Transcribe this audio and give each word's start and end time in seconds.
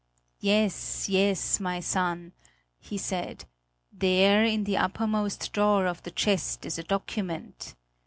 "Yes, 0.39 1.09
yes, 1.09 1.59
my 1.59 1.79
son," 1.79 2.31
he 2.79 2.97
said; 2.97 3.45
"there 3.93 4.43
in 4.43 4.63
the 4.63 4.75
uppermost 4.77 5.53
drawer 5.53 5.85
of 5.85 6.01
the 6.01 6.09
chest 6.09 6.65
is 6.65 6.79
a 6.79 6.83
document. 6.83 7.75